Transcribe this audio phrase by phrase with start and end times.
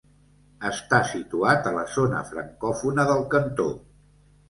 [0.69, 3.73] Està situat a la zona francòfona del cantó.